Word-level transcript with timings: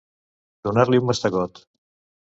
Donar-li 0.69 1.01
un 1.03 1.07
mastegot. 1.11 1.65